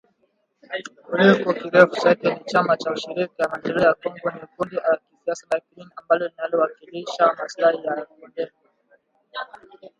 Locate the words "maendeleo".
3.49-3.85